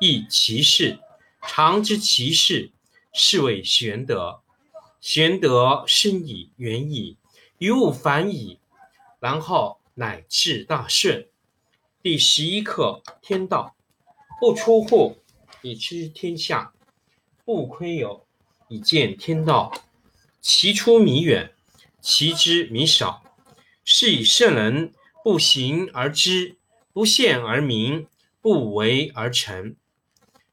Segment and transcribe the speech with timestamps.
[0.00, 1.00] 亦其事，
[1.42, 2.70] 常知其事，
[3.12, 4.40] 是谓玄德。
[5.00, 7.16] 玄德深矣，远矣，
[7.58, 8.60] 于物反矣，
[9.18, 11.26] 然后乃至大顺。
[12.00, 13.74] 第十一课天道，
[14.38, 15.18] 不出户，
[15.62, 16.72] 以知天下；
[17.44, 18.24] 不窥有，
[18.68, 19.72] 以见天道。
[20.40, 21.52] 其出弥远，
[22.00, 23.24] 其知弥少。
[23.84, 24.92] 是以圣人
[25.24, 26.56] 不行而知，
[26.92, 28.06] 不见而明，
[28.40, 29.74] 不为而成。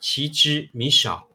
[0.00, 1.28] 其知弥少，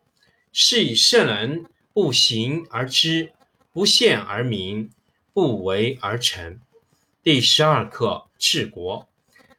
[0.51, 3.33] 是以圣人不行而知，
[3.71, 4.89] 不见而明，
[5.33, 6.59] 不为而成。
[7.21, 9.07] 第十二课治国。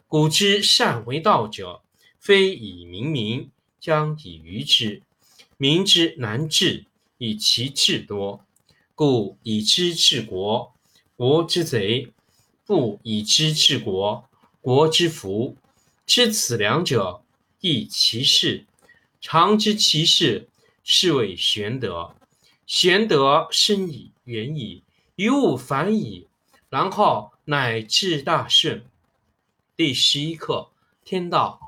[0.06, 1.82] 古之善为道者，
[2.18, 3.50] 非以明民，
[3.80, 5.02] 将以愚之。
[5.56, 6.84] 民之难治，
[7.18, 8.44] 以其智多。
[8.94, 10.72] 故以知治国，
[11.16, 12.12] 国之贼；
[12.64, 14.28] 不以知治国，
[14.60, 15.56] 国之福。
[16.06, 17.22] 知此两者，
[17.60, 18.66] 亦其事。
[19.26, 20.50] 常知其事，
[20.84, 22.14] 是谓玄德。
[22.66, 24.84] 玄德深矣，远矣，
[25.16, 26.28] 于物反矣，
[26.68, 28.84] 然后乃至大顺。
[29.74, 30.70] 第十一课
[31.06, 31.58] 天道，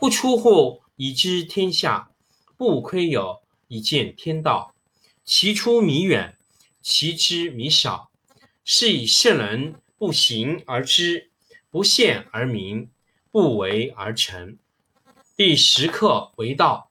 [0.00, 2.10] 不出户，以知天下；
[2.56, 4.74] 不窥有，以见天道。
[5.24, 6.36] 其出弥远，
[6.82, 8.10] 其知弥少。
[8.64, 11.30] 是以圣人不行而知，
[11.70, 12.90] 不见而明，
[13.30, 14.58] 不为而成。
[15.36, 16.90] 第十课为道。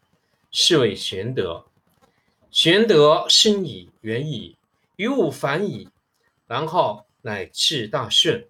[0.51, 1.65] 是谓玄德。
[2.51, 4.57] 玄德深矣，远矣，
[4.97, 5.87] 于物反矣，
[6.45, 8.47] 然后乃至大顺。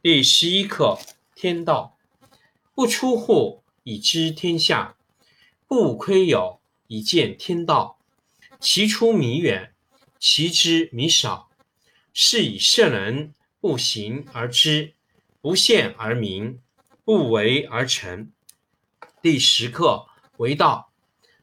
[0.00, 0.96] 第十一课
[1.34, 1.98] 天道，
[2.74, 4.96] 不出户，以知天下；
[5.66, 7.98] 不窥有，以见天道。
[8.60, 9.74] 其出弥远，
[10.20, 11.50] 其知弥少。
[12.12, 14.94] 是以圣人不行而知，
[15.40, 16.60] 不见而明，
[17.04, 18.32] 不为而成。
[19.20, 20.06] 第十课
[20.36, 20.92] 为道。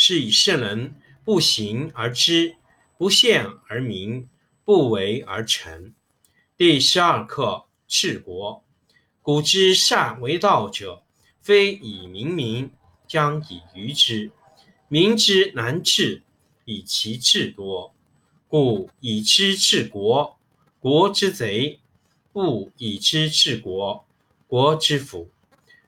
[0.00, 2.54] 是以圣人不行而知，
[2.96, 4.28] 不见而明，
[4.64, 5.92] 不为而成。
[6.56, 8.64] 第十二课治国。
[9.20, 11.02] 古之善为道者，
[11.40, 12.70] 非以明民，
[13.08, 14.30] 将以愚之。
[14.86, 16.22] 民之难治，
[16.64, 17.92] 以其智多。
[18.46, 20.38] 故以知治国，
[20.78, 21.80] 国之贼；
[22.32, 24.06] 不以知治国，
[24.46, 25.28] 国之福。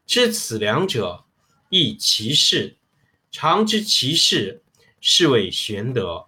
[0.04, 1.22] 知此两者，
[1.68, 2.76] 亦其事。
[3.30, 4.62] 常知其事，
[5.00, 6.26] 是谓玄德。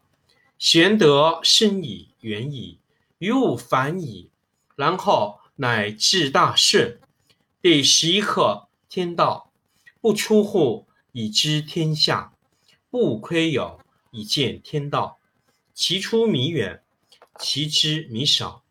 [0.57, 2.79] 玄德深矣，远矣，
[3.19, 4.31] 于物反矣，
[4.77, 7.01] 然后乃至大顺。
[7.61, 9.51] 第十一课：天道
[10.01, 12.33] 不出户，以知天下；
[12.89, 13.81] 不窥牖，
[14.13, 15.19] 以见天道。
[15.75, 16.83] 其出弥远，
[17.41, 18.63] 其知弥少。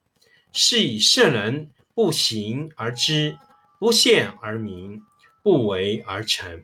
[0.53, 3.37] 是以圣人不行而知，
[3.77, 5.01] 不见而明，
[5.43, 6.63] 不为而成。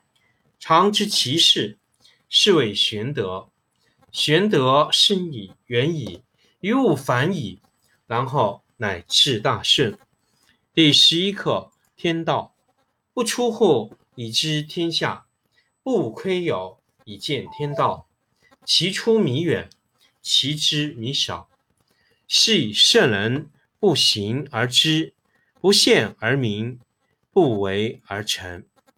[0.63, 1.79] 常知其事，
[2.29, 3.49] 是谓玄德。
[4.11, 6.21] 玄德深矣，远矣，
[6.59, 7.59] 于物反矣，
[8.05, 9.97] 然后乃至大顺。
[10.71, 12.53] 第十一课：天道
[13.11, 15.25] 不出户，以知天下；
[15.81, 18.07] 不窥牖，以见天道。
[18.63, 19.67] 其出弥远。
[20.21, 21.49] 其知弥少，
[22.27, 23.49] 是以圣人
[23.79, 25.15] 不行而知，
[25.59, 26.79] 不见而明，
[27.31, 28.63] 不为而成。